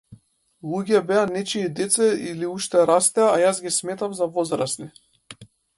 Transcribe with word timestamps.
Луѓе 0.69 1.01
беа 1.11 1.25
нечии 1.35 1.67
деца 1.81 2.09
или 2.31 2.49
уште 2.53 2.87
растеа, 2.93 3.29
а 3.35 3.39
јас 3.47 3.65
ги 3.67 3.77
сметав 3.79 4.21
за 4.23 4.31
возрасни. 4.39 4.91